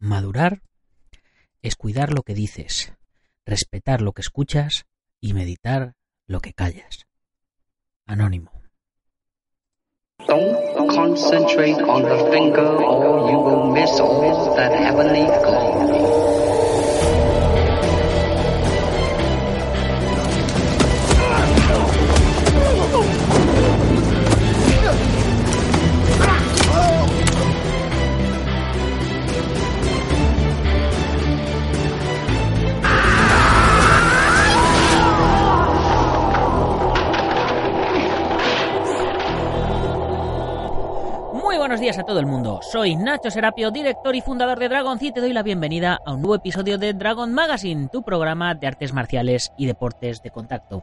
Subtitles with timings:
[0.00, 0.62] Madurar
[1.60, 2.92] es cuidar lo que dices,
[3.44, 4.86] respetar lo que escuchas
[5.20, 5.94] y meditar
[6.28, 7.06] lo que callas.
[8.06, 8.52] Anónimo.
[10.26, 16.37] Don't concentrate on the finger or you will miss all that heavenly glory.
[41.78, 42.58] Buenos días a todo el mundo.
[42.60, 46.22] Soy Nacho Serapio, director y fundador de Dragon y te doy la bienvenida a un
[46.22, 50.82] nuevo episodio de Dragon Magazine, tu programa de artes marciales y deportes de contacto.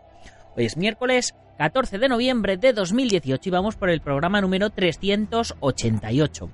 [0.55, 6.49] Hoy es miércoles 14 de noviembre de 2018 y vamos por el programa número 388.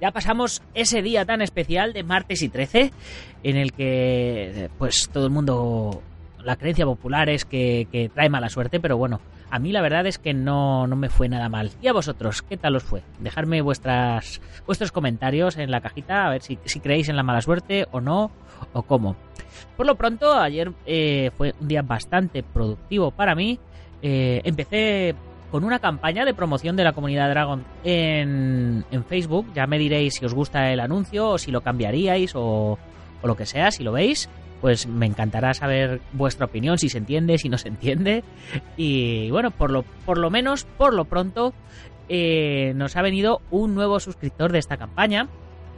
[0.00, 2.92] Ya pasamos ese día tan especial de martes y 13
[3.42, 6.00] en el que pues todo el mundo
[6.44, 10.06] la creencia popular es que, que, trae mala suerte, pero bueno, a mí la verdad
[10.06, 11.70] es que no, no me fue nada mal.
[11.82, 12.42] ¿Y a vosotros?
[12.42, 13.02] ¿Qué tal os fue?
[13.20, 17.40] Dejadme vuestras, vuestros comentarios en la cajita, a ver si, si creéis en la mala
[17.40, 18.30] suerte o no,
[18.72, 19.16] o cómo.
[19.76, 23.58] Por lo pronto, ayer eh, fue un día bastante productivo para mí.
[24.02, 25.14] Eh, empecé
[25.50, 29.46] con una campaña de promoción de la comunidad Dragon en, en, Facebook.
[29.54, 32.78] Ya me diréis si os gusta el anuncio o si lo cambiaríais o,
[33.22, 34.28] o lo que sea, si lo veis
[34.64, 38.24] pues me encantará saber vuestra opinión, si se entiende, si no se entiende.
[38.78, 41.52] Y bueno, por lo, por lo menos, por lo pronto,
[42.08, 45.28] eh, nos ha venido un nuevo suscriptor de esta campaña,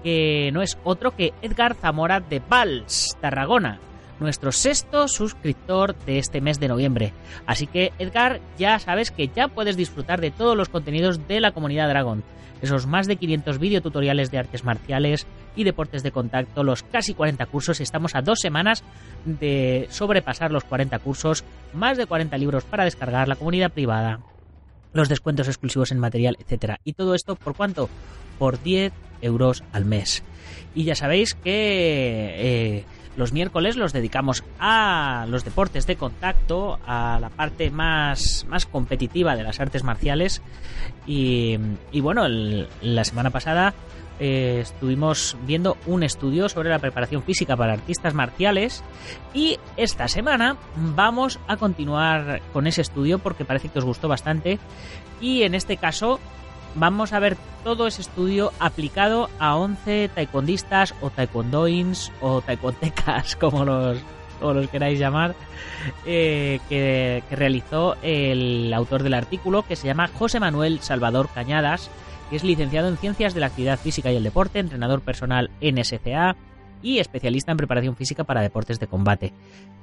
[0.04, 3.80] que no es otro que Edgar Zamora de Vals, Tarragona,
[4.20, 7.12] nuestro sexto suscriptor de este mes de noviembre.
[7.44, 11.50] Así que Edgar, ya sabes que ya puedes disfrutar de todos los contenidos de la
[11.50, 12.22] comunidad Dragon.
[12.62, 17.44] Esos más de 500 videotutoriales de artes marciales y deportes de contacto, los casi 40
[17.46, 17.80] cursos.
[17.80, 18.82] Estamos a dos semanas
[19.24, 24.20] de sobrepasar los 40 cursos, más de 40 libros para descargar, la comunidad privada,
[24.92, 26.80] los descuentos exclusivos en material, etcétera.
[26.84, 27.88] Y todo esto, ¿por cuánto?
[28.38, 30.22] Por 10 euros al mes.
[30.74, 32.84] Y ya sabéis que eh,
[33.16, 39.36] los miércoles los dedicamos a los deportes de contacto, a la parte más, más competitiva
[39.36, 40.42] de las artes marciales.
[41.06, 41.56] Y,
[42.00, 43.74] bueno, la semana pasada
[44.18, 48.82] eh, estuvimos viendo un estudio sobre la preparación física para artistas marciales
[49.34, 54.58] y esta semana vamos a continuar con ese estudio porque parece que os gustó bastante
[55.20, 56.18] y en este caso
[56.76, 63.64] vamos a ver todo ese estudio aplicado a 11 taekwondistas o taekwondoins o taekwondecas como
[63.64, 63.98] los,
[64.38, 65.34] como los queráis llamar
[66.04, 71.90] eh, que, que realizó el autor del artículo que se llama José Manuel Salvador Cañadas
[72.30, 75.82] que es licenciado en Ciencias de la Actividad Física y el Deporte, entrenador personal en
[75.84, 76.36] SCA
[76.82, 79.32] y especialista en preparación física para deportes de combate.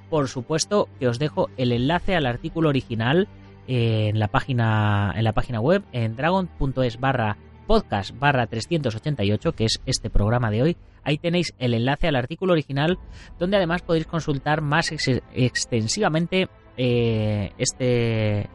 [0.09, 3.27] Por supuesto que os dejo el enlace al artículo original
[3.67, 7.37] en la página, en la página web en dragon.es barra
[7.67, 10.77] podcast barra 388, que es este programa de hoy.
[11.03, 12.97] Ahí tenéis el enlace al artículo original,
[13.39, 16.47] donde además podéis consultar más ex extensivamente
[16.77, 18.49] eh, este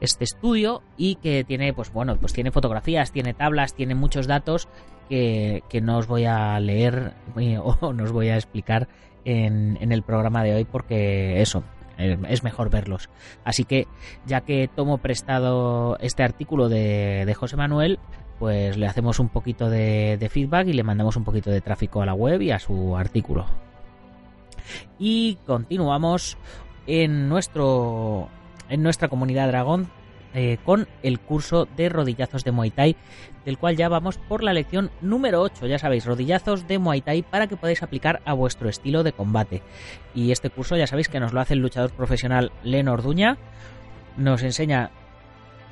[0.00, 4.68] este estudio y que tiene pues bueno pues tiene fotografías tiene tablas tiene muchos datos
[5.08, 7.14] que, que no os voy a leer
[7.60, 8.86] o no os voy a explicar
[9.24, 11.64] en, en el programa de hoy porque eso
[11.98, 13.10] es mejor verlos.
[13.44, 13.86] Así que
[14.26, 17.98] ya que tomo prestado este artículo de, de José Manuel
[18.38, 22.02] pues le hacemos un poquito de, de feedback y le mandamos un poquito de tráfico
[22.02, 23.46] a la web y a su artículo.
[24.98, 26.38] Y continuamos
[26.86, 28.28] en nuestro
[28.68, 29.90] en nuestra comunidad dragón
[30.34, 32.96] eh, con el curso de rodillazos de Muay Thai,
[33.44, 37.22] del cual ya vamos por la lección número 8, ya sabéis, rodillazos de Muay Thai
[37.22, 39.62] para que podáis aplicar a vuestro estilo de combate.
[40.14, 43.38] Y este curso ya sabéis que nos lo hace el luchador profesional Len Orduña,
[44.16, 44.90] nos enseña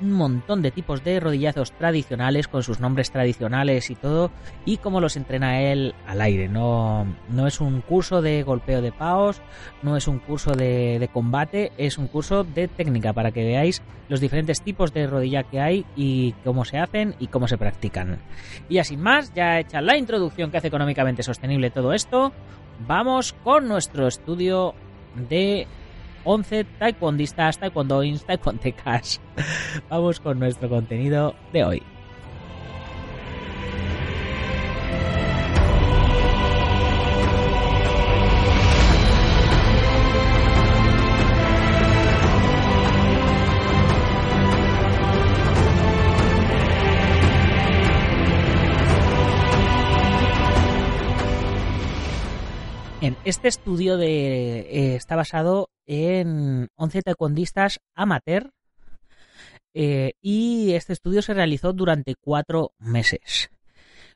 [0.01, 4.31] un montón de tipos de rodillazos tradicionales con sus nombres tradicionales y todo
[4.65, 6.47] y cómo los entrena él al aire.
[6.47, 9.41] No, no es un curso de golpeo de paos
[9.81, 13.81] no es un curso de, de, combate es un curso de técnica para que veáis
[14.09, 18.19] los diferentes tipos de rodilla que hay y cómo se hacen y cómo se practican.
[18.69, 22.31] Y así más ya hecha la introducción que hace económicamente sostenible todo esto
[22.87, 24.73] vamos con nuestro estudio
[25.29, 25.67] de
[26.27, 29.21] 11 taekwondistas, taekwondoins, taekwondecas.
[29.89, 31.96] Vamos con nuestro contenido de hoy.
[53.29, 58.53] Este estudio eh, está basado en 11 taekwondistas amateur
[59.73, 63.49] eh, y este estudio se realizó durante cuatro meses.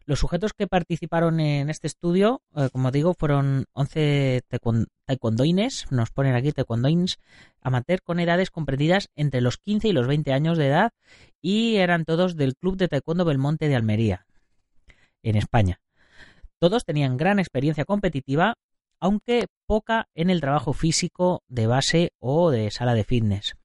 [0.05, 6.35] Los sujetos que participaron en este estudio, eh, como digo, fueron 11 taekwondoines, nos ponen
[6.35, 7.19] aquí taekwondoines
[7.61, 10.91] amateur con edades comprendidas entre los 15 y los 20 años de edad
[11.41, 14.25] y eran todos del Club de Taekwondo Belmonte de Almería,
[15.21, 15.81] en España.
[16.59, 18.55] Todos tenían gran experiencia competitiva,
[19.01, 23.55] aunque poca en el trabajo físico de base o de sala de fitness.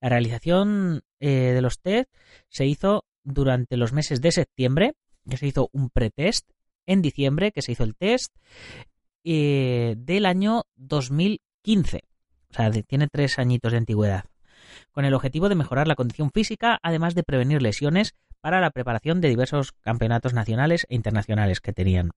[0.00, 2.10] La realización eh, de los test
[2.48, 4.94] se hizo durante los meses de septiembre,
[5.28, 6.50] que se hizo un pretest,
[6.86, 8.34] en diciembre, que se hizo el test,
[9.22, 12.02] eh, del año 2015.
[12.50, 14.24] O sea, tiene tres añitos de antigüedad.
[14.92, 19.20] Con el objetivo de mejorar la condición física, además de prevenir lesiones para la preparación
[19.20, 22.10] de diversos campeonatos nacionales e internacionales que tenían.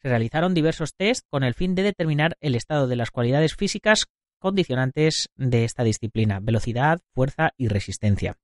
[0.00, 4.06] Se realizaron diversos test con el fin de determinar el estado de las cualidades físicas
[4.38, 8.36] condicionantes de esta disciplina, velocidad, fuerza y resistencia.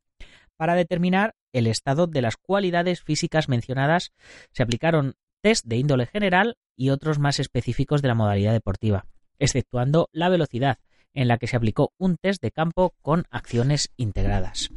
[0.56, 4.12] Para determinar el estado de las cualidades físicas mencionadas,
[4.52, 9.06] se aplicaron test de índole general y otros más específicos de la modalidad deportiva,
[9.38, 10.78] exceptuando la velocidad,
[11.12, 14.70] en la que se aplicó un test de campo con acciones integradas.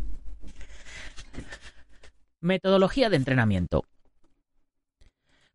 [2.40, 3.84] Metodología de entrenamiento.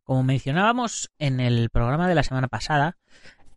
[0.05, 2.97] Como mencionábamos en el programa de la semana pasada,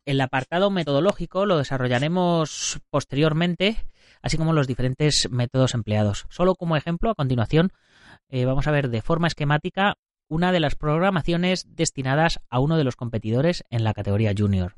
[0.06, 3.77] el apartado metodológico lo desarrollaremos posteriormente,
[4.21, 6.27] así como los diferentes métodos empleados.
[6.30, 7.71] Solo como ejemplo, a continuación,
[8.30, 9.95] eh, vamos a ver de forma esquemática
[10.27, 14.75] una de las programaciones destinadas a uno de los competidores en la categoría junior.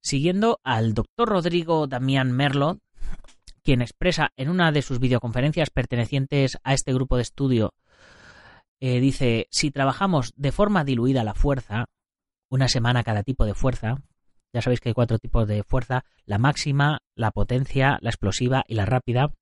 [0.00, 2.80] Siguiendo al doctor Rodrigo Damián Merlo,
[3.62, 7.72] quien expresa en una de sus videoconferencias pertenecientes a este grupo de estudio
[8.84, 11.84] eh, dice, si trabajamos de forma diluida la fuerza,
[12.50, 14.02] una semana cada tipo de fuerza,
[14.52, 18.74] ya sabéis que hay cuatro tipos de fuerza, la máxima, la potencia, la explosiva y
[18.74, 19.34] la rápida,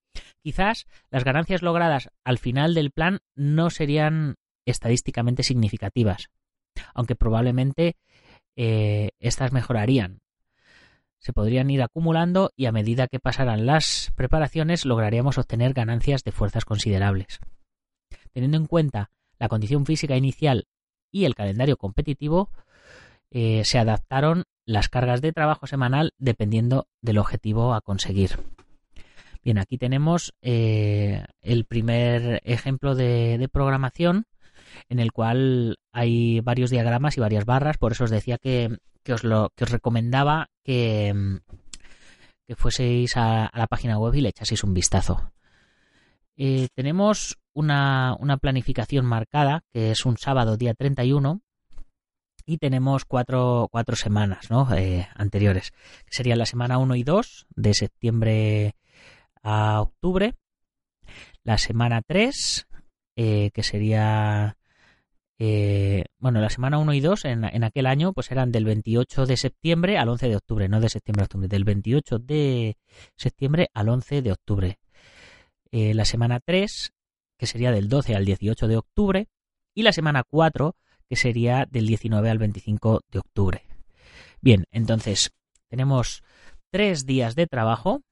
[0.42, 4.34] quizás las ganancias logradas al final del plan no serían
[4.66, 6.28] estadísticamente significativas,
[6.92, 7.96] aunque probablemente
[8.56, 10.20] eh, estas mejorarían.
[11.18, 16.32] Se podrían ir acumulando y a medida que pasaran las preparaciones lograríamos obtener ganancias de
[16.32, 17.40] fuerzas considerables.
[18.32, 19.10] Teniendo en cuenta
[19.40, 20.68] la condición física inicial
[21.10, 22.50] y el calendario competitivo,
[23.32, 28.38] eh, se adaptaron las cargas de trabajo semanal dependiendo del objetivo a conseguir.
[29.42, 34.26] Bien, aquí tenemos eh, el primer ejemplo de, programación
[34.88, 38.78] en el cual hay varios diagramas y varias barras, por eso os decía que,
[39.10, 41.40] os, lo, que os recomendaba que,
[42.46, 45.32] que fueseis a, la página web y le echaseis un vistazo.
[46.36, 51.40] Eh, tenemos una, planificación marcada, que es un sábado día 31,
[52.46, 55.72] y tenemos cuatro, cuatro semanas eh, anteriores,
[56.04, 58.74] que serían la semana 1 y 2, de septiembre
[59.42, 60.34] a octubre,
[61.44, 62.66] la semana 3,
[63.16, 64.56] eh, que sería...
[65.42, 69.24] Eh, bueno, la semana 1 y 2 en, en, aquel año pues eran del 28
[69.24, 72.76] de septiembre al 11 de octubre, no de septiembre a octubre, del 28 de
[73.16, 74.78] septiembre al 11 de octubre.
[75.72, 76.92] la semana 3
[77.40, 79.28] que sería del 12 al 18 de octubre,
[79.74, 80.76] y la semana 4,
[81.08, 83.62] que sería del 19 al 25 de octubre.
[84.42, 85.32] Bien, entonces
[85.70, 86.22] tenemos
[86.70, 88.02] tres días de trabajo,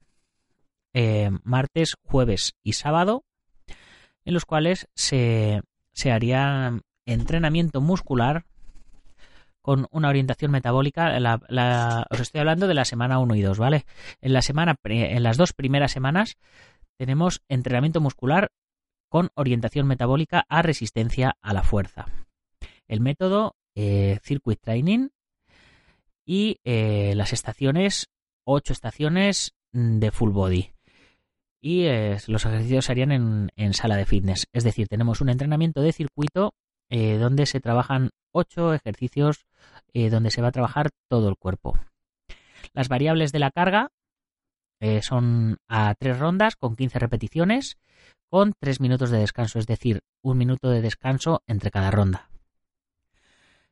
[0.95, 3.23] eh, martes, jueves y sábado,
[4.25, 5.61] en los cuales se,
[5.93, 8.47] se haría entrenamiento muscular
[9.61, 11.15] con una orientación metabólica.
[12.11, 13.85] os estoy hablando de la semana 1 y 2, ¿vale?
[14.23, 16.39] En, la semana, en las dos primeras semanas
[16.97, 18.51] tenemos entrenamiento muscular
[19.09, 22.07] con orientación metabólica a resistencia a la fuerza.
[22.87, 25.09] El método eh, Circuit Training
[26.27, 28.09] y eh, las estaciones,
[28.45, 30.73] ocho estaciones mm, de full body.
[31.61, 34.47] Y eh, los ejercicios serían en, en, sala de fitness.
[34.53, 36.55] Es decir, tenemos un entrenamiento de circuito
[36.91, 39.45] donde se trabajan ocho ejercicios
[39.93, 41.79] donde se va a trabajar todo el cuerpo.
[42.73, 43.91] Las variables de la carga
[45.03, 47.79] son a tres rondas con 15 repeticiones
[48.29, 52.29] con tres minutos de descanso, es decir, un minuto de descanso entre cada ronda.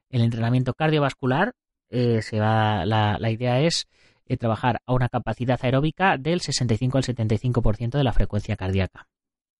[0.08, 1.52] El entrenamiento cardiovascular,
[1.90, 3.86] eh, se va, la, idea es
[4.26, 9.08] eh, trabajar a una capacidad aeróbica del 65 al 75% de la frecuencia cardíaca.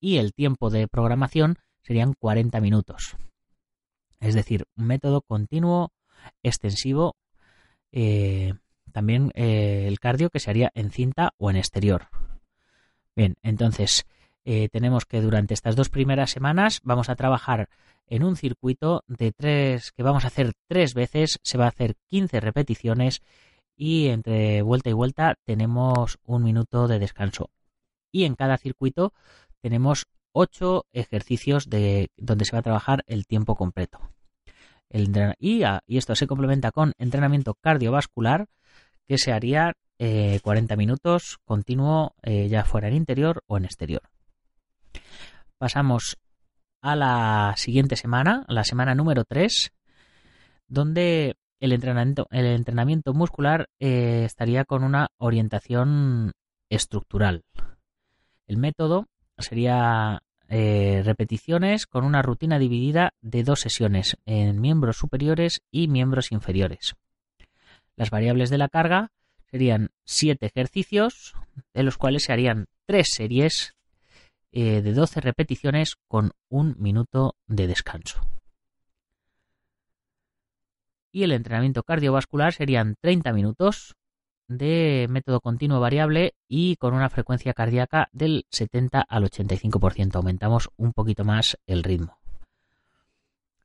[0.01, 3.17] Y el tiempo de programación serían 40 minutos.
[4.21, 5.91] Es decir, un método continuo,
[6.43, 7.17] extensivo,
[7.93, 8.55] eh,
[8.97, 12.09] también el cardio que se haría en cinta o en exterior.
[13.15, 14.07] Bien, entonces
[14.47, 17.69] eh, tenemos que durante estas dos primeras semanas vamos a trabajar
[18.07, 21.97] en un circuito de tres que vamos a hacer tres veces, se va a hacer
[22.09, 23.21] 15 repeticiones
[23.77, 27.51] y entre vuelta y vuelta tenemos un minuto de descanso.
[28.11, 29.13] Y en cada circuito
[29.61, 34.01] tenemos ocho ejercicios de donde se va a trabajar el tiempo completo.
[34.89, 38.49] y, ah, y, esto se complementa con entrenamiento cardiovascular
[39.07, 44.03] que se haría 40 eh, minutos continuo eh, ya fuera en interior o en exterior.
[45.59, 46.19] Pasamos
[46.83, 49.73] a la siguiente semana, la semana número 3,
[50.69, 56.33] donde el entrenamiento, el entrenamiento muscular eh, estaría con una orientación
[56.69, 57.45] estructural.
[58.47, 59.07] El método
[59.39, 66.95] sería repeticiones con una rutina dividida de dos sesiones en miembros superiores y miembros inferiores.
[67.97, 69.11] Las variables de la carga
[69.51, 71.35] serían siete ejercicios,
[71.73, 73.75] de los cuales se harían tres series
[74.53, 78.21] eh, de 12 repeticiones con un minuto de descanso.
[81.11, 83.97] Y el entrenamiento cardiovascular serían 30 minutos
[84.49, 90.15] de método continuo variable y con una frecuencia cardíaca del 70 al 85%.
[90.15, 92.19] Aumentamos un poquito más el ritmo.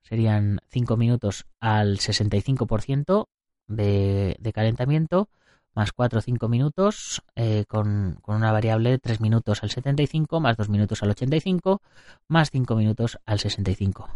[0.02, 3.28] Serían 5 minutos al 65%
[3.72, 5.30] de, calentamiento
[5.74, 10.58] más 4 o 5 minutos eh, con, una variable de 3 minutos al 75 más
[10.58, 11.82] 2 minutos al 85
[12.28, 14.10] más 5 minutos al 65.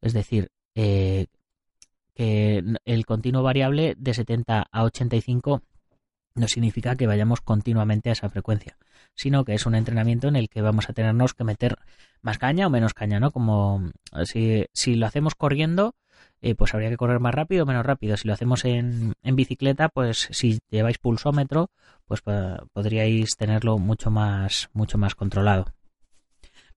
[0.00, 1.26] Es decir, eh,
[2.14, 5.62] que el continuo variable de 70 a 85
[6.34, 8.76] no significa que vayamos continuamente a esa frecuencia,
[9.14, 11.76] sino que es un entrenamiento en el que vamos a tenernos que meter
[12.22, 13.30] más caña o menos caña, ¿no?
[13.30, 13.90] Como
[14.24, 15.94] si, si lo hacemos corriendo,
[16.40, 18.16] eh, pues habría que correr más rápido o menos rápido.
[18.16, 21.70] Si lo hacemos en, bicicleta, pues si lleváis pulsómetro,
[22.06, 22.22] pues
[22.72, 25.66] podríais tenerlo mucho más, mucho más controlado.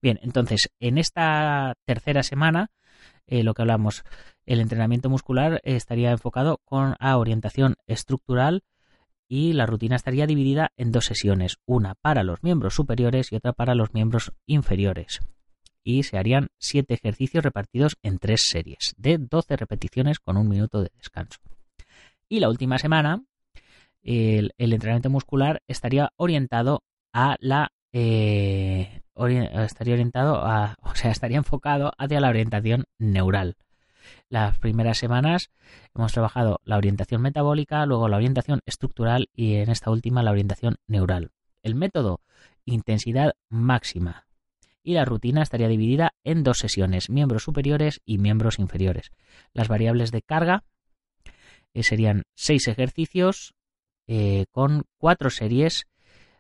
[0.01, 2.71] Bien, entonces, en esta tercera semana,
[3.27, 4.03] eh, lo que hablamos,
[4.45, 8.63] el entrenamiento muscular estaría enfocado con a orientación estructural
[9.27, 13.53] y la rutina estaría dividida en dos sesiones, una para los miembros superiores y otra
[13.53, 15.21] para los miembros inferiores
[15.83, 20.81] y se harían 7 ejercicios repartidos en 3 series de 12 repeticiones con un minuto
[20.81, 21.39] de descanso.
[22.29, 23.23] Y la última semana,
[24.03, 26.83] el, entrenamiento muscular estaría orientado
[27.13, 33.57] a la eh, estaría orientado a, o sea, estaría enfocado hacia la orientación neural.
[34.29, 35.51] Las primeras semanas
[35.93, 40.77] hemos trabajado la orientación metabólica, luego la orientación estructural y en esta última la orientación
[40.87, 41.31] neural.
[41.63, 42.21] El método
[42.65, 44.25] intensidad máxima,
[44.83, 49.11] y la rutina estaría dividida en dos sesiones, miembros superiores y miembros inferiores.
[49.53, 50.63] Las variables de carga
[51.73, 53.53] eh, serían seis ejercicios
[54.07, 55.85] eh, con cuatro series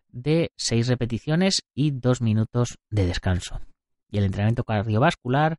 [0.09, 3.61] de seis repeticiones y dos minutos de descanso.
[4.09, 5.57] Y el entrenamiento cardiovascular,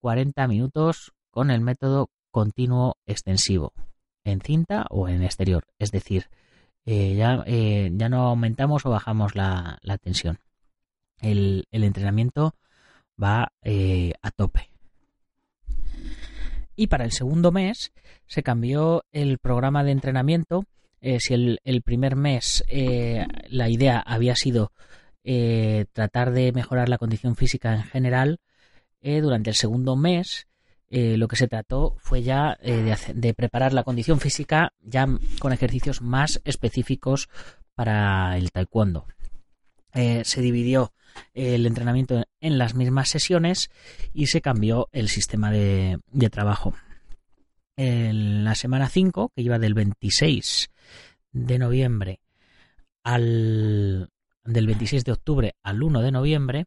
[0.00, 3.72] 40 minutos con el método continuo extensivo,
[4.24, 5.64] en cinta o en exterior.
[5.78, 6.28] Es decir,
[6.84, 10.38] eh, ya, ya, no aumentamos o bajamos la tensión
[11.20, 12.54] el, entrenamiento
[13.22, 14.70] va eh, a tope.
[16.74, 17.92] Y para el segundo mes
[18.26, 20.64] se cambió el programa de entrenamiento.
[21.00, 24.72] Eh, si el, primer mes eh, la idea había sido
[25.92, 28.38] tratar de mejorar la condición física en general,
[29.02, 30.46] durante el segundo mes
[30.88, 35.08] lo que se trató fue ya de, de, preparar la condición física ya
[35.40, 37.28] con ejercicios más específicos
[37.74, 39.06] para el taekwondo.
[39.96, 40.92] Se dividió
[41.34, 43.70] el entrenamiento en las mismas sesiones
[44.12, 45.98] y se cambió el sistema de,
[46.30, 46.74] trabajo.
[47.76, 50.70] En la semana 5, que iba del 26
[51.32, 52.20] de noviembre
[53.04, 54.08] al
[54.44, 56.64] del 26 de octubre al 1 de noviembre,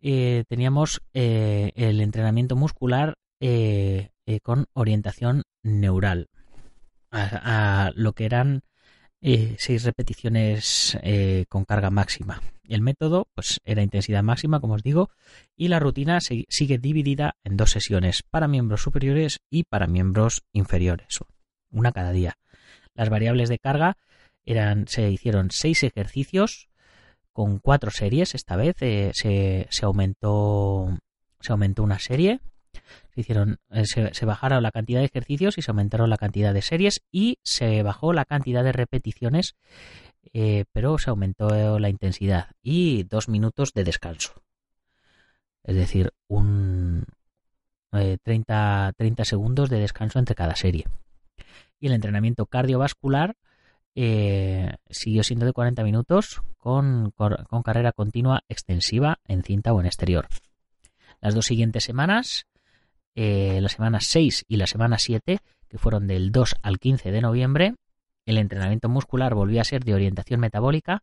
[0.00, 4.10] eh, teníamos eh, el entrenamiento muscular eh,
[4.42, 6.28] con orientación neural
[7.10, 8.62] a, lo que eran
[9.22, 10.98] seis repeticiones
[11.48, 12.40] con carga máxima.
[12.68, 15.10] El método pues, era intensidad máxima, como os digo,
[15.56, 21.18] y la rutina sigue dividida en dos sesiones, para miembros superiores y para miembros inferiores,
[21.70, 22.38] una cada día.
[22.94, 23.96] Las variables de carga
[24.44, 26.68] eran, se hicieron seis ejercicios
[27.32, 28.34] con cuatro series.
[28.34, 30.98] Esta vez eh, se, aumentó,
[31.40, 32.40] se aumentó una serie.
[33.14, 36.62] Se, hicieron, eh, se, bajaron la cantidad de ejercicios y se aumentaron la cantidad de
[36.62, 39.56] series y se bajó la cantidad de repeticiones
[40.32, 44.34] eh, pero se aumentó la intensidad y dos minutos de descanso.
[45.64, 47.04] Es decir, un
[47.90, 50.86] 30, eh, 30 segundos de descanso entre cada serie.
[51.80, 53.36] Y el entrenamiento cardiovascular
[54.88, 57.12] siguió siendo de 40 minutos con,
[57.64, 60.28] carrera continua extensiva en cinta o en exterior.
[61.20, 62.46] Las dos siguientes semanas,
[63.60, 67.74] la semana 6 y la semana 7, que fueron del 2 al 15 de noviembre,
[68.26, 71.02] el entrenamiento muscular volvió a ser de orientación metabólica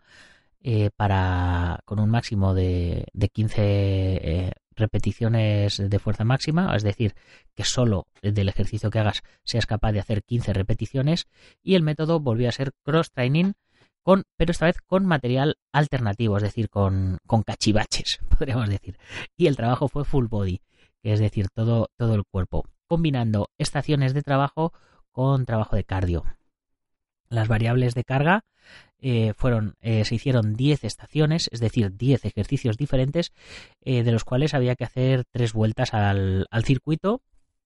[0.95, 7.15] para, con un máximo de, de 15 repeticiones de fuerza máxima, es decir,
[7.55, 11.27] que solo del ejercicio que hagas seas capaz de hacer 15 repeticiones
[11.61, 13.53] y el método volvió a ser cross training
[14.03, 18.97] con, pero esta vez con material alternativo, es decir, con, con cachivaches, podríamos decir.
[19.35, 20.61] Y el trabajo fue full body,
[21.03, 24.73] es decir, todo, todo el cuerpo, combinando estaciones de trabajo
[25.11, 26.23] con trabajo de cardio.
[27.29, 28.45] Las variables de carga
[28.99, 33.31] eh, fueron, eh, se hicieron 10 estaciones, es decir, 10 ejercicios diferentes,
[33.81, 37.21] eh, de los cuales había que hacer tres vueltas al, circuito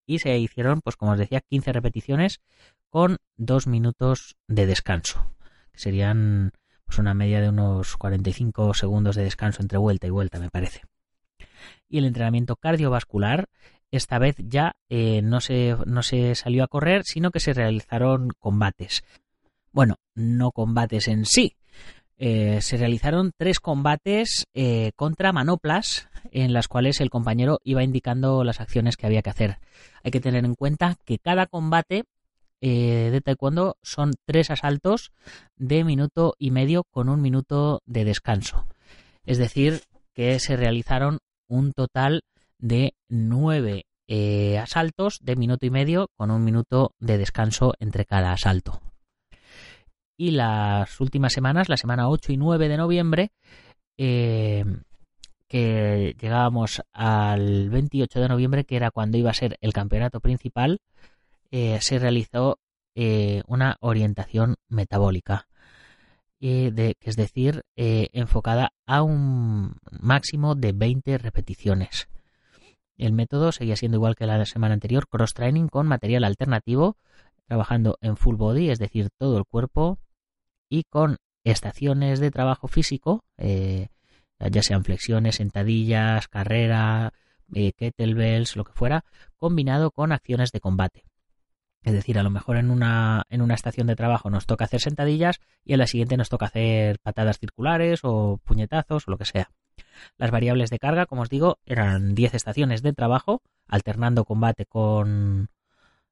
[0.05, 2.41] y se hicieron, pues como os decía, 15 repeticiones
[2.89, 5.33] con dos minutos de descanso,
[5.71, 6.51] que serían
[6.85, 10.81] pues una media de unos 45 segundos de descanso entre vuelta y vuelta, me parece.
[11.89, 13.49] Y el entrenamiento cardiovascular,
[13.91, 19.03] esta vez ya no, se, no se salió a correr, sino que se realizaron combates.
[19.71, 21.55] Bueno, no combates en sí.
[22.23, 28.43] Eh, se realizaron tres combates eh, contra manoplas en las cuales el compañero iba indicando
[28.43, 29.57] las acciones que había que hacer.
[30.03, 32.03] Hay que tener en cuenta que cada combate
[32.61, 35.11] eh, de taekwondo son tres asaltos
[35.55, 38.67] de minuto y medio con un minuto de descanso.
[39.25, 39.81] Es decir,
[40.13, 42.23] que se realizaron un total
[42.57, 43.85] de nueve
[44.59, 48.81] asaltos de minuto y medio con un minuto de descanso entre cada asalto.
[50.21, 53.31] Y las últimas semanas, la semana 8 y 9 de noviembre,
[53.97, 54.63] eh,
[55.47, 60.79] que llegábamos al 28 de noviembre, que era cuando iba a ser el campeonato principal,
[61.49, 62.59] eh, se realizó
[62.93, 65.47] eh, una orientación metabólica,
[66.41, 72.09] de, es decir, enfocada a un máximo de 20 repeticiones.
[72.97, 76.97] El método seguía siendo igual que la semana anterior, cross training con material alternativo,
[77.47, 79.99] trabajando en full body, es decir, todo el cuerpo,
[80.69, 83.89] y con estaciones de trabajo físico, eh,
[84.39, 87.13] ya sean flexiones, sentadillas, carrera,
[87.53, 89.03] eh, kettlebells, lo que fuera,
[89.37, 91.03] combinado con acciones de combate.
[91.83, 94.81] Es decir, a lo mejor en una, en una estación de trabajo nos toca hacer
[94.81, 99.25] sentadillas y en la siguiente nos toca hacer patadas circulares o puñetazos o lo que
[99.25, 99.51] sea.
[100.17, 105.49] Las variables de carga, como os digo, eran 10 estaciones de trabajo, alternando combate con,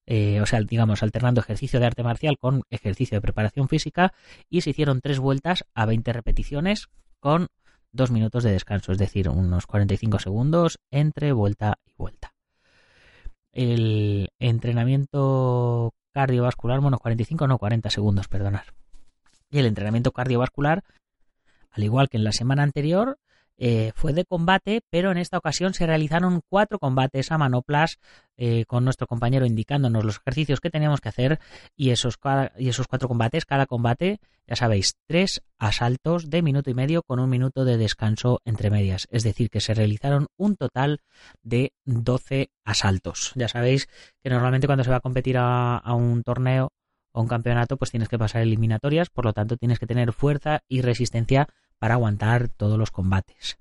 [0.05, 4.13] eh, o sea, digamos, alternando ejercicio de arte marcial con ejercicio de preparación física
[4.49, 6.87] y se hicieron tres vueltas a 20 repeticiones
[7.19, 7.47] con
[7.91, 12.33] dos minutos de descanso, es decir, unos 45 segundos entre vuelta y vuelta.
[13.51, 18.73] El entrenamiento cardiovascular, bueno, 45 no, 40 segundos, perdonar.
[19.49, 20.83] Y el entrenamiento cardiovascular,
[21.71, 23.17] al igual que en la semana anterior,
[23.61, 27.99] eh, fue de combate, pero en esta ocasión se realizaron cuatro combates a manoplas
[28.37, 31.39] eh, con nuestro compañero indicándonos los ejercicios que teníamos que hacer
[31.75, 32.17] y esos,
[32.57, 37.19] y esos cuatro combates, cada combate, ya sabéis, tres asaltos de minuto y medio con
[37.19, 39.09] un minuto de descanso entre medias.
[39.11, 41.01] Es decir, que se realizaron un total
[41.43, 43.33] de 12 asaltos.
[43.35, 43.89] Ya sabéis
[44.23, 46.71] que normalmente cuando se va a competir a, a un torneo
[47.11, 50.61] o un campeonato, pues tienes que pasar eliminatorias, por lo tanto tienes que tener fuerza
[50.69, 53.57] y resistencia para aguantar todos los combates.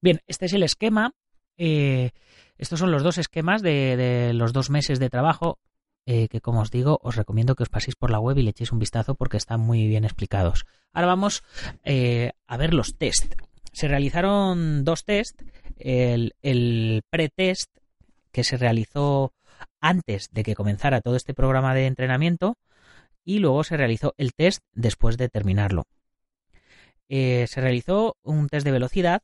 [0.00, 1.12] Bien, este es el esquema.
[1.56, 2.10] Eh,
[2.58, 5.58] estos son los dos esquemas de, los dos meses de trabajo
[6.06, 8.50] eh, que, como os digo, os recomiendo que os paséis por la web y le
[8.50, 10.64] echéis un vistazo porque están muy bien explicados.
[10.92, 11.42] Ahora vamos
[11.84, 13.34] eh, a ver los test.
[13.72, 15.40] Se realizaron dos test.
[15.76, 17.70] El, el pre-test
[18.32, 19.32] que se realizó
[19.80, 22.56] antes de que comenzara todo este programa de entrenamiento
[23.24, 25.84] y luego se realizó el test después de terminarlo.
[27.12, 29.22] Eh, se realizó un test de velocidad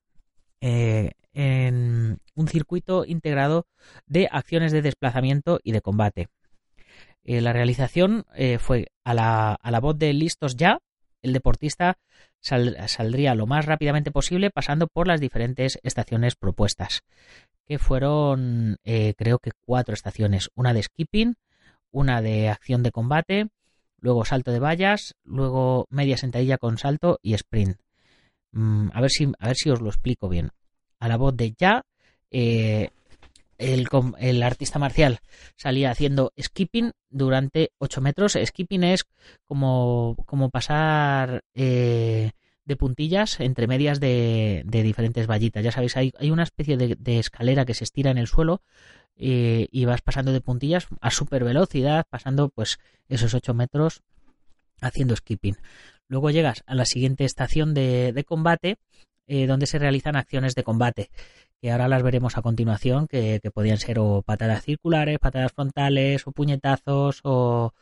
[0.61, 3.68] eh, en un circuito integrado
[4.07, 6.29] de acciones de desplazamiento y de combate.
[7.22, 8.25] Eh, la realización
[8.59, 10.81] fue a la, a la, voz de listos ya.
[11.22, 11.99] El deportista
[12.40, 17.03] saldría lo más rápidamente posible pasando por las diferentes estaciones propuestas,
[17.66, 20.51] que fueron creo que cuatro estaciones.
[20.55, 21.35] Una de skipping,
[21.90, 23.49] una de acción de combate,
[23.98, 27.78] luego salto de vallas, luego media sentadilla con salto y sprint.
[28.52, 30.50] Mm, a, ver si, a ver si os lo explico bien.
[30.98, 31.85] A la voz de ya,
[32.30, 32.90] eh,
[33.59, 35.20] el, el, artista marcial
[35.56, 38.38] salía haciendo skipping durante 8 metros.
[38.42, 39.04] Skipping es
[39.44, 42.32] como, como pasar eh,
[42.66, 45.64] de puntillas entre medias de, de, diferentes vallitas.
[45.64, 48.62] Ya sabéis, hay, hay una especie de, de, escalera que se estira en el suelo
[49.18, 54.02] y vas pasando de puntillas a super velocidad, pasando pues esos 8 metros
[54.81, 55.57] haciendo skipping.
[56.09, 58.79] Luego llegas a la siguiente estación de, combate,
[59.26, 61.11] eh, donde se realizan acciones de combate,
[61.61, 66.33] que ahora las veremos a continuación, que, podían ser o patadas circulares, patadas frontales, o
[66.33, 67.72] puñetazos, o,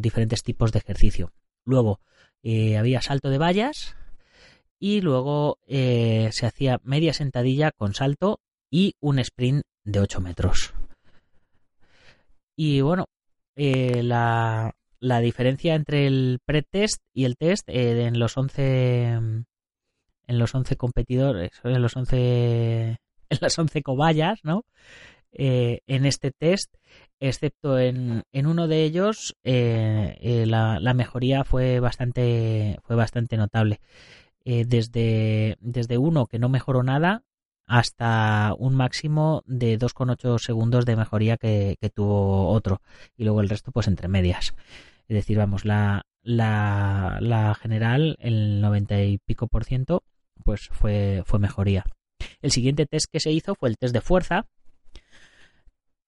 [0.00, 1.32] diferentes tipos de ejercicio.
[1.64, 2.00] Luego
[2.44, 3.96] eh, había salto de vallas,
[4.78, 8.38] y luego eh, se hacía media sentadilla con salto
[8.70, 10.74] y un sprint de 8 metros.
[12.54, 13.06] Y bueno,
[13.56, 14.72] la,
[15.04, 19.12] la diferencia entre el pre-test y el test eh, en los 11
[20.26, 22.16] en los 11 competidores, en los 11
[23.28, 24.64] en las 11 cobayas, ¿no?
[25.34, 26.74] Eh, en este test,
[27.20, 33.80] excepto en, en uno de ellos, eh, la, la, mejoría fue bastante fue bastante notable.
[34.44, 37.24] desde, desde uno que no mejoró nada
[37.66, 42.80] hasta un máximo de 2,8 segundos de mejoría que, que, tuvo otro
[43.16, 44.54] y luego el resto pues entre medias.
[45.08, 50.02] Es decir, vamos, la, la, la general, el 90 y pico por ciento,
[50.42, 51.84] pues fue, fue mejoría.
[52.40, 54.46] El siguiente test que se hizo fue el test de fuerza.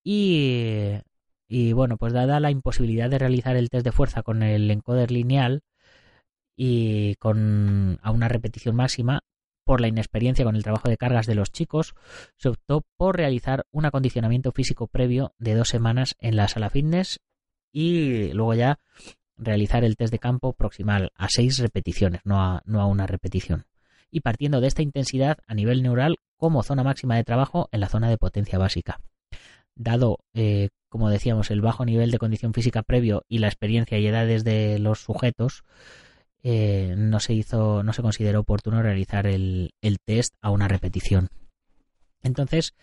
[0.09, 5.11] Y, bueno, pues dada la imposibilidad de realizar el test de fuerza con el encoder
[5.11, 5.62] lineal
[6.57, 9.25] y con a una repetición máxima,
[9.64, 11.97] por la inexperiencia con el trabajo de cargas de los chicos,
[12.37, 17.19] se optó por realizar un acondicionamiento físico previo de dos semanas en la sala fitness
[17.73, 18.79] y luego ya
[19.37, 23.66] realizar el test de campo proximal a seis repeticiones, no a, no a una repetición.
[24.09, 27.88] Y partiendo de esta intensidad a nivel neural como zona máxima de trabajo en la
[27.88, 29.01] zona de potencia básica.
[29.77, 34.07] Dado, eh, como decíamos, el bajo nivel de condición física previo y la experiencia y
[34.07, 35.62] edades de los sujetos,
[36.43, 39.73] eh, no se hizo, no se consideró oportuno realizar el,
[40.05, 41.29] test a una repetición.
[42.23, 42.75] Entonces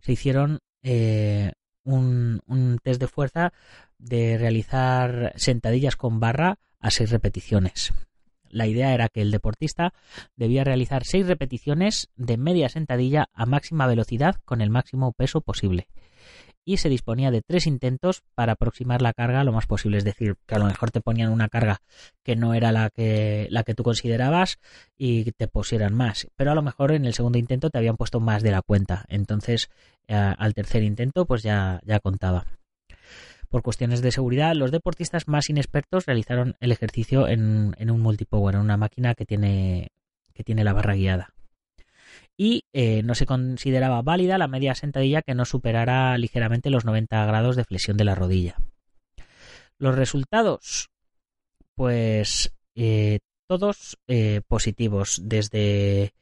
[0.00, 1.52] se hicieron eh,
[1.84, 3.52] un, test de fuerza
[3.98, 7.92] de realizar sentadillas con barra a seis repeticiones.
[8.50, 9.92] La idea era que el deportista
[10.36, 15.88] debía realizar seis repeticiones de media sentadilla a máxima velocidad con el máximo peso posible
[16.64, 19.98] y se disponía de tres intentos para aproximar la carga lo más posible.
[19.98, 21.80] Es decir, que a lo mejor te ponían una carga
[22.22, 24.58] que no era la que, la que tú considerabas
[24.96, 26.28] y te pusieran más.
[26.36, 29.04] Pero a lo mejor en el segundo intento te habían puesto más de la cuenta.
[29.08, 29.68] Entonces,
[30.06, 32.46] eh, al tercer intento, pues ya, ya contaba.
[33.50, 38.60] Por cuestiones de seguridad, los deportistas más inexpertos realizaron el ejercicio en, un multipower, en
[38.60, 39.88] una máquina que tiene,
[40.32, 41.34] que tiene la barra guiada
[42.42, 47.26] y eh, no se consideraba válida la media sentadilla que no superara ligeramente los 90
[47.26, 48.56] grados de flexión de la rodilla.
[49.76, 50.88] Los resultados,
[51.74, 56.14] pues eh, todos eh, positivos, desde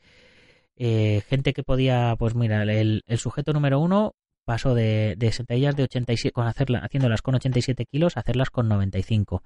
[0.77, 4.14] gente que podía, pues mira, el, sujeto número uno
[4.48, 9.42] pasó de, sentadillas de 87, con hacerla, haciéndolas con 87 kilos a hacerlas con 95.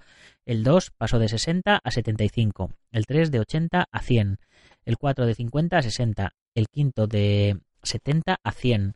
[0.46, 2.70] El 2 pasó de 60 a 75.
[2.92, 4.38] El 3 de 80 a 100.
[4.84, 8.94] El 4 de 50 a 60 el quinto de 70 a 100,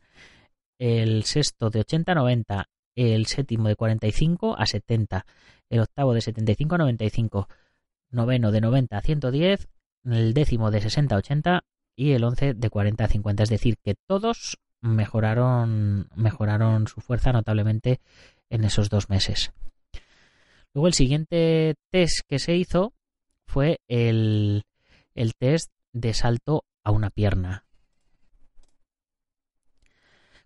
[0.79, 5.25] el sexto de 80 a 90, el séptimo de 45 a 70,
[5.69, 7.49] el octavo de 75 a 95,
[8.11, 9.67] noveno de 90 a 110,
[10.05, 11.63] el décimo de 60 a 80
[11.97, 13.43] y el once de 40 a 50.
[13.43, 17.99] Es decir, que todos mejoraron, mejoraron su fuerza notablemente
[18.49, 19.51] en esos dos meses.
[20.73, 22.93] Luego el siguiente test que se hizo
[23.45, 24.63] fue el,
[25.15, 27.65] el test de salto a una pierna.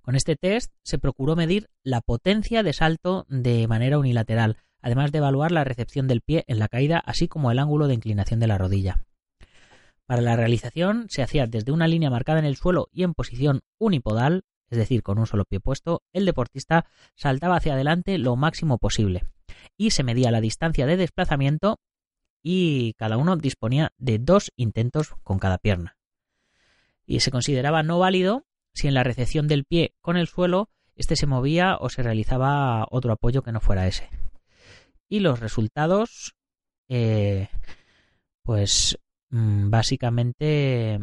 [0.02, 5.20] Con este test se procuró medir la potencia de salto de manera unilateral, además de
[5.20, 8.48] evaluar la recepción del pie en la caída, así como el ángulo de inclinación de
[8.48, 9.04] la rodilla.
[10.12, 13.62] Para la realización se hacía desde una línea marcada en el suelo y en posición
[13.78, 18.78] unipodal, es decir, con un solo pie puesto, el deportista saltaba hacia adelante lo máximo
[18.78, 19.24] posible
[19.78, 21.80] y se medía la distancia de desplazamiento
[22.44, 25.96] y cada uno disponía de dos intentos con cada pierna
[27.06, 31.16] y se consideraba no válido si en la recepción del pie con el suelo este
[31.16, 34.10] se movía o se realizaba otro apoyo que no fuera ese.
[35.08, 36.36] Y los resultados,
[36.90, 37.48] eh,
[38.44, 38.98] pues
[39.32, 41.00] básicamente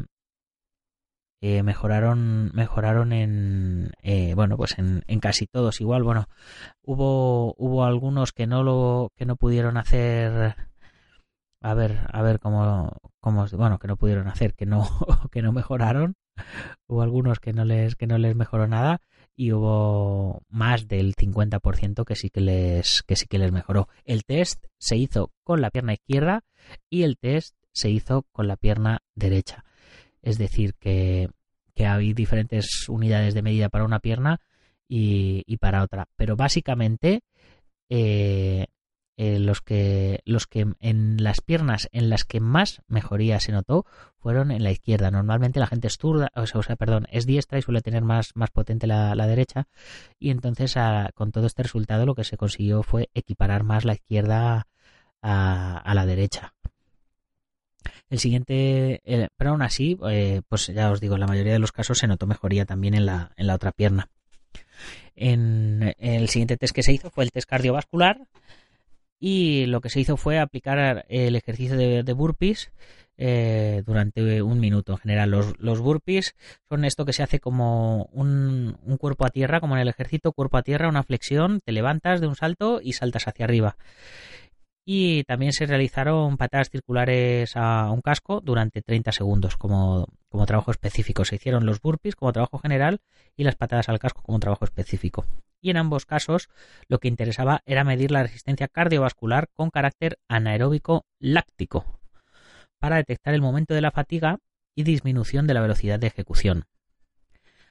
[1.40, 6.28] eh, mejoraron mejoraron en eh, bueno pues en, en, casi todos igual bueno
[6.82, 10.56] hubo hubo algunos que no lo que no pudieron hacer
[11.60, 14.86] a ver, a ver cómo, cómo, bueno, que no pudieron hacer, que no,
[15.32, 16.14] que no mejoraron.
[16.86, 19.00] Hubo algunos que no les, que no les mejoró nada
[19.34, 23.88] y hubo más del 50% que sí que les, que sí que les mejoró.
[24.04, 26.44] El test se hizo con la pierna izquierda
[26.88, 29.64] y el test se hizo con la pierna derecha.
[30.22, 31.30] Es decir, que,
[31.74, 34.40] que hay diferentes unidades de medida para una pierna
[34.88, 36.08] y, y para otra.
[36.16, 37.22] Pero básicamente,
[37.88, 38.66] eh,
[39.20, 43.84] eh, los que los que en las piernas en las que más mejoría se notó
[44.16, 45.10] fueron en la izquierda.
[45.10, 48.50] Normalmente la gente es turda, o sea, perdón, es diestra y suele tener más, más
[48.50, 49.66] potente la, derecha.
[50.20, 50.76] Y entonces
[51.14, 54.68] con todo este resultado lo que se consiguió fue equiparar más la izquierda
[55.20, 56.54] a, la derecha.
[58.10, 59.02] El siguiente,
[59.36, 62.06] pero aún así, eh, pues ya os digo, en la mayoría de los casos se
[62.06, 64.08] notó mejoría también en la, en la otra pierna.
[65.14, 68.28] En el siguiente test que se hizo fue el test cardiovascular
[69.20, 72.70] y lo que se hizo fue aplicar el ejercicio de, burpees
[73.16, 74.92] eh, durante un minuto.
[74.92, 76.36] En general, los, los, burpees
[76.68, 80.32] son esto que se hace como un, un, cuerpo a tierra, como en el ejército,
[80.32, 83.76] cuerpo a tierra, una flexión, te levantas de un salto y saltas hacia arriba
[84.90, 90.08] y también se realizaron patadas circulares a un casco durante 30 segundos como,
[90.46, 91.26] trabajo específico.
[91.26, 93.02] Se hicieron los burpees como trabajo general
[93.36, 95.26] y las patadas al casco como trabajo específico.
[95.60, 96.48] Y en ambos casos
[96.88, 102.00] lo que interesaba era medir la resistencia cardiovascular con carácter anaeróbico láctico
[102.78, 104.38] para detectar el momento de la fatiga
[104.74, 106.64] y disminución de la velocidad de ejecución.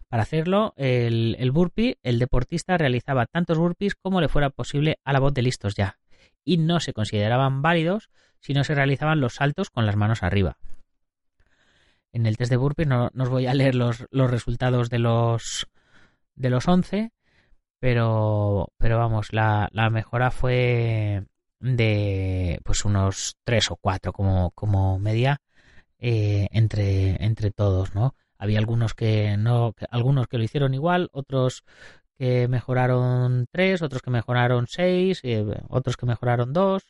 [0.07, 5.19] Para hacerlo, el burpee, el deportista realizaba tantos burpees como le fuera posible a la
[5.19, 5.97] voz de listos ya,
[6.47, 10.57] y no se consideraban válidos si no se realizaban los saltos con las manos arriba.
[12.13, 15.67] En el test de burpees no, os voy a leer los, resultados de los
[16.35, 17.11] de los 11,
[17.79, 21.25] pero, pero vamos, la, mejora fue
[21.59, 25.41] de pues unos 3 o 4 como, como media
[25.99, 28.15] eh, entre, entre todos, ¿no?
[28.37, 31.65] Había algunos que no, algunos que lo hicieron igual, otros
[32.17, 36.83] que mejoraron 3, otros que mejoraron 6, eh, otros que mejoraron 2.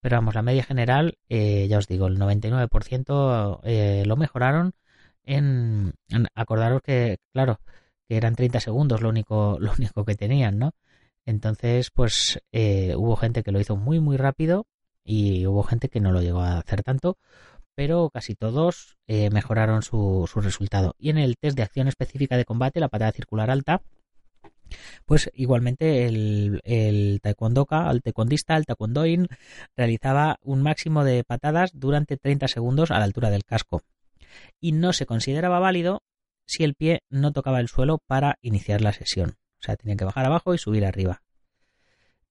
[0.00, 4.72] Pero vamos, la media general, eh, ya os digo, el 99% eh, lo mejoraron
[5.24, 5.94] en,
[6.34, 7.60] Acordaros que, claro,
[8.08, 10.72] que eran 30 segundos lo único, lo único que tenían, ¿no?
[11.26, 14.66] Entonces, pues hubo gente que lo hizo muy, muy rápido
[15.04, 17.18] y hubo gente que no lo llegó a hacer tanto,
[17.74, 20.94] pero casi todos mejoraron su, su resultado.
[20.98, 23.82] Y en el test de acción específica de combate, la patada circular alta,
[25.04, 29.28] pues igualmente el, el taekwondoka, el taekwondista, el taekwondoin,
[29.76, 33.82] realizaba un máximo de patadas durante 30 segundos a la altura del casco.
[34.60, 36.02] Y no se consideraba válido
[36.46, 39.36] si el pie no tocaba el suelo para iniciar la sesión.
[39.60, 41.22] O sea, tenía que bajar abajo y subir arriba.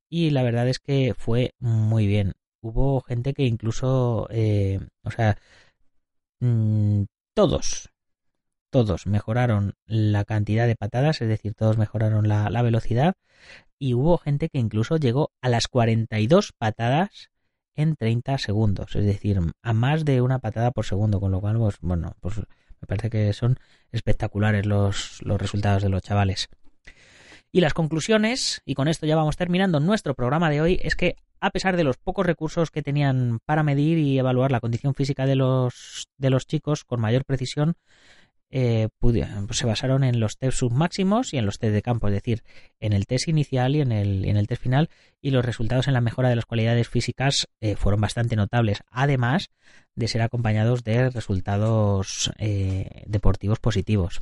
[0.10, 2.34] Y la verdad es que fue muy bien.
[2.62, 5.38] Hubo gente que incluso, eh, o sea,
[6.40, 7.90] mm, todos,
[8.70, 13.16] todos mejoraron la cantidad de patadas, es decir, todos mejoraron la, velocidad
[13.78, 17.30] y hubo gente que incluso llegó a las 42 patadas
[17.76, 21.58] en 30 segundos, es decir, a más de una patada por segundo, con lo cual,
[21.58, 23.58] pues, bueno, pues me parece que son
[23.92, 26.50] espectaculares los, los resultados de los chavales.
[27.52, 31.16] Y las conclusiones, y con esto ya vamos terminando nuestro programa de hoy, es que
[31.42, 35.26] a pesar de los pocos recursos que tenían para medir y evaluar la condición física
[35.26, 37.76] de los, de los chicos con mayor precisión,
[38.50, 38.90] eh,
[39.52, 42.44] se basaron en los test submáximos y en los test de campo, es decir,
[42.80, 44.90] en el test inicial y en el, en el test final,
[45.22, 49.50] y los resultados en la mejora de las cualidades físicas eh, fueron bastante notables, además
[49.96, 54.22] de ser acompañados de resultados eh, deportivos positivos.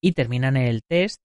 [0.00, 1.20] Y terminan el test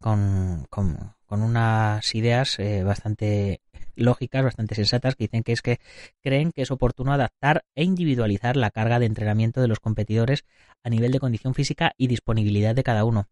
[0.00, 3.60] con, con, con, unas ideas bastante
[3.96, 5.78] lógicas, bastante sensatas, que dicen que es que
[6.22, 10.44] creen que es oportuno adaptar e individualizar la carga de entrenamiento de los competidores
[10.82, 13.28] a nivel de condición física y disponibilidad de cada uno.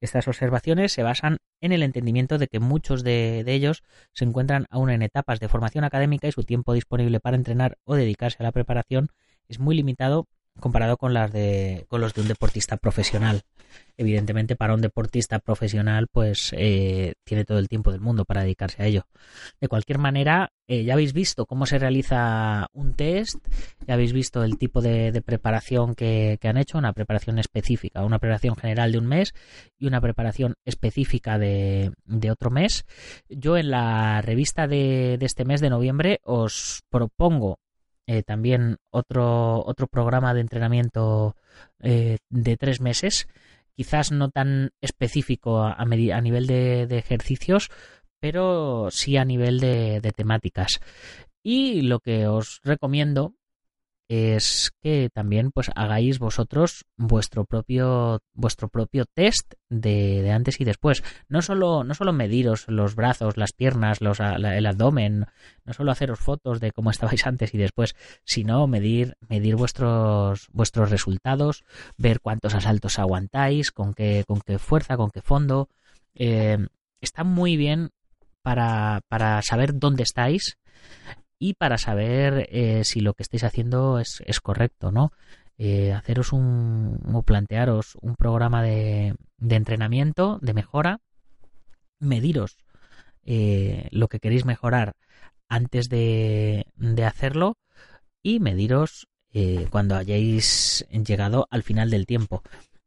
[0.00, 4.66] Estas observaciones se basan en el entendimiento de que muchos de, de, ellos se encuentran
[4.68, 8.42] aún en etapas de formación académica y su tiempo disponible para entrenar o dedicarse a
[8.42, 9.10] la preparación
[9.46, 10.26] es muy limitado
[10.60, 13.42] comparado con las de con los de un deportista profesional.
[13.96, 18.82] Evidentemente para un deportista profesional pues eh, tiene todo el tiempo del mundo para dedicarse
[18.82, 19.06] a ello.
[19.60, 23.36] De cualquier manera eh, ya habéis visto cómo se realiza un test
[23.86, 28.56] ya habéis visto el tipo de, preparación que, han hecho una preparación específica una preparación
[28.56, 29.34] general de un mes
[29.78, 32.84] y una preparación específica de, de otro mes.
[33.28, 37.58] Yo en la revista de, de este mes de noviembre os propongo
[38.06, 41.36] eh, también otro, otro programa de entrenamiento
[41.80, 43.28] eh, de tres meses,
[43.74, 47.70] quizás no tan específico a, nivel de, ejercicios,
[48.20, 50.80] pero sí a nivel de temáticas.
[51.42, 53.34] Y lo que os recomiendo
[54.12, 61.02] es que también pues hagáis vosotros vuestro propio vuestro propio test de, antes y después.
[61.28, 65.24] No solo no solo mediros los brazos las piernas los, el abdomen
[65.64, 70.90] no solo haceros fotos de cómo estabais antes y después sino medir medir vuestros vuestros
[70.90, 71.64] resultados
[71.96, 75.70] ver cuántos asaltos aguantáis con qué con qué fuerza con qué fondo.
[76.14, 76.58] Eh,
[77.00, 77.88] está muy bien
[78.42, 80.58] para, para saber dónde estáis
[81.42, 85.12] y para saber eh, si lo que estáis haciendo es, es correcto, ¿no?
[85.58, 91.00] Eh, haceros un o plantearos un programa de, de entrenamiento, de mejora,
[91.98, 92.58] mediros
[93.24, 94.94] eh, lo que queréis mejorar
[95.48, 97.56] antes de, de hacerlo
[98.22, 102.44] y mediros eh, cuando hayáis llegado al final del tiempo.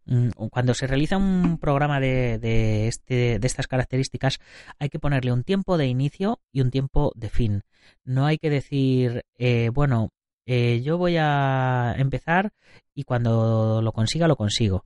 [0.08, 4.38] Mm, cuando se realiza un programa de, de, este, de estas características
[4.78, 7.64] hay que ponerle un tiempo de inicio y un tiempo de fin.
[8.04, 10.10] No hay que decir, eh, bueno,
[10.46, 12.52] eh, yo voy a empezar
[12.94, 14.86] y cuando lo consiga lo consigo.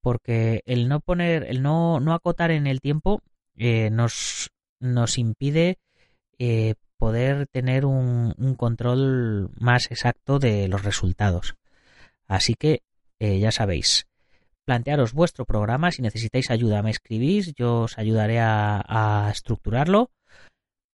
[0.00, 3.22] Porque el no poner, el no, no acotar en el tiempo
[3.56, 4.50] eh, nos,
[4.80, 5.78] nos impide
[6.98, 11.54] poder tener un, un, control más exacto de los resultados.
[12.26, 12.82] Así que
[13.18, 14.06] ya sabéis,
[14.64, 20.10] plantearos vuestro programa, si necesitáis ayuda me escribís, yo os ayudaré a, estructurarlo,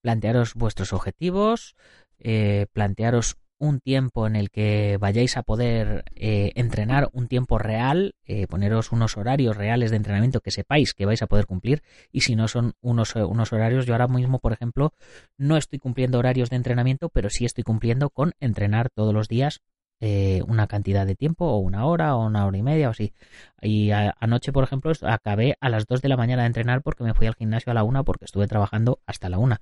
[0.03, 1.75] plantearos vuestros objetivos,
[2.19, 8.15] eh, plantearos un tiempo en el que vayáis a poder eh, entrenar un tiempo real,
[8.25, 11.83] eh, poneros unos horarios reales de entrenamiento que sepáis que vais a poder cumplir.
[12.11, 14.95] Y si no son unos, unos horarios, yo ahora mismo, por ejemplo,
[15.37, 19.61] no estoy cumpliendo horarios de entrenamiento, pero sí estoy cumpliendo con entrenar todos los días
[20.01, 23.13] eh, una cantidad de tiempo o una hora o una hora y media o así.
[23.61, 27.05] Y a, anoche, por ejemplo, acabé a las 2 de la mañana de entrenar porque
[27.05, 29.61] me fui al gimnasio a la una porque estuve trabajando hasta la una.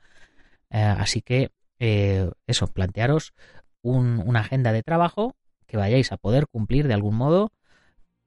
[0.70, 3.34] Eh, así que eso, plantearos
[3.82, 7.52] un, una agenda de trabajo que vayáis a poder cumplir de algún modo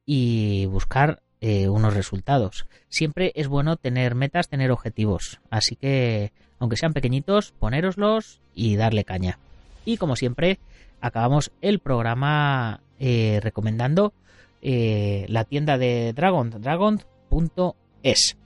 [0.06, 2.68] y buscar eh, unos resultados.
[2.88, 5.42] Siempre es bueno tener metas, tener objetivos.
[5.50, 9.40] Así que, aunque sean pequeñitos, ponéroslos y darle caña.
[9.86, 10.60] Y como siempre,
[11.02, 14.14] acabamos el programa eh, recomendando
[14.62, 18.38] eh, la tienda de Dragon, dragon.es.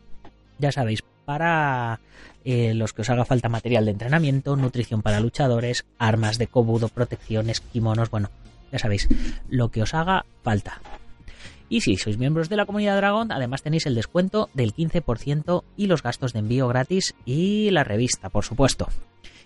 [0.58, 2.00] Ya sabéis, para
[2.46, 6.88] eh, los que os haga falta material de entrenamiento, nutrición para luchadores, armas de cobudo,
[6.88, 8.30] protecciones, kimonos, bueno,
[8.72, 9.10] ya sabéis,
[9.50, 10.80] lo que os haga falta.
[11.68, 15.88] Y si sois miembros de la comunidad Dragon, además tenéis el descuento del 15% y
[15.88, 18.88] los gastos de envío gratis y la revista, por supuesto.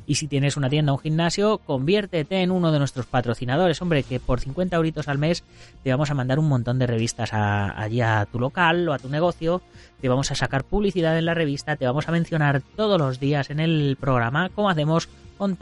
[0.10, 3.80] Y si tienes una tienda o un gimnasio, conviértete en uno de nuestros patrocinadores.
[3.80, 5.43] Hombre, que por 50 euritos al mes
[5.84, 8.98] te vamos a mandar un montón de revistas a, allí a tu local o a
[8.98, 9.62] tu negocio.
[10.02, 13.52] Te vamos a sacar publicidad en la revista, te vamos a mencionar todos los días
[13.52, 15.56] en el programa, como hacemos con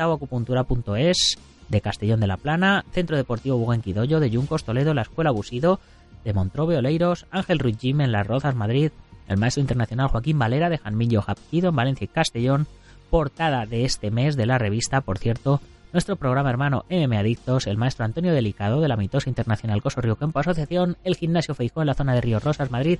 [1.67, 5.81] de Castellón de la Plana, Centro Deportivo Buenquidoyo, de Yuncos, Toledo, la Escuela Busido,
[6.23, 8.91] de Montrobe, Oleiros, Ángel Ruiz Jim en Las Rozas, Madrid,
[9.27, 12.65] el maestro internacional Joaquín Valera de Janmillo Japquido en Valencia y Castellón,
[13.09, 15.61] portada de este mes de la revista, por cierto,
[15.93, 20.15] nuestro programa hermano MM Adictos, el maestro Antonio Delicado de la mitosa internacional Coso Río
[20.15, 22.99] Campo Asociación, el gimnasio Feijó en la zona de Río Rosas, Madrid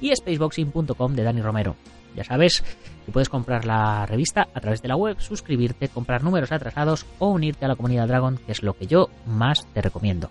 [0.00, 1.76] y spaceboxing.com de Dani Romero.
[2.14, 2.62] Ya sabes
[3.04, 7.28] que puedes comprar la revista a través de la web, suscribirte, comprar números atrasados o
[7.28, 10.30] unirte a la comunidad Dragon, que es lo que yo más te recomiendo.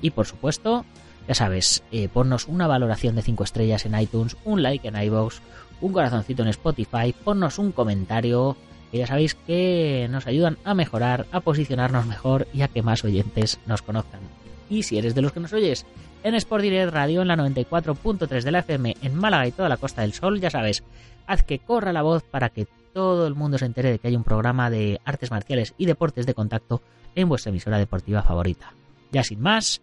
[0.00, 0.84] Y por supuesto,
[1.26, 5.40] ya sabes, eh, ponnos una valoración de 5 estrellas en iTunes, un like en iVoox,
[5.80, 8.56] un corazoncito en Spotify, ponnos un comentario,
[8.90, 13.04] que ya sabéis que nos ayudan a mejorar, a posicionarnos mejor y a que más
[13.04, 14.20] oyentes nos conozcan.
[14.68, 15.86] Y si eres de los que nos oyes
[16.22, 19.76] en Sport Direct Radio en la 94.3 de la FM en Málaga y toda la
[19.76, 20.82] Costa del Sol, ya sabes,
[21.26, 24.16] haz que corra la voz para que todo el mundo se entere de que hay
[24.16, 26.82] un programa de artes marciales y deportes de contacto
[27.14, 28.72] en vuestra emisora deportiva favorita.
[29.12, 29.82] Ya sin más,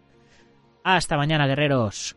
[0.82, 2.16] hasta mañana guerreros.